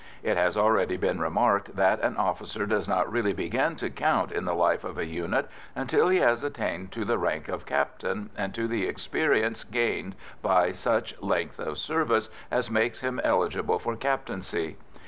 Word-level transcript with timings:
It 0.23 0.35
has 0.35 0.57
already 0.57 0.97
been 0.97 1.19
remarked 1.19 1.75
that 1.75 1.99
an 2.01 2.17
officer 2.17 2.65
does 2.65 2.87
not 2.89 3.11
really 3.11 3.33
begin 3.33 3.75
to 3.75 3.91
count 3.91 4.31
in 4.31 4.45
the 4.45 4.55
life 4.55 4.83
of 4.83 4.97
a 4.97 5.05
unit 5.05 5.47
until 5.75 6.09
he 6.09 6.17
has 6.17 6.43
attained 6.43 6.91
to 6.93 7.05
the 7.05 7.19
rank 7.19 7.47
of 7.47 7.67
captain 7.67 8.31
and 8.35 8.51
to 8.55 8.67
the 8.67 8.87
experience 8.87 9.63
gained 9.63 10.15
by 10.41 10.71
such 10.71 11.13
length 11.21 11.59
of 11.59 11.77
service 11.77 12.31
as 12.49 12.71
makes 12.71 13.01
him 13.01 13.21
eligible 13.23 13.77
for 13.77 13.95
captaincy. 13.95 14.75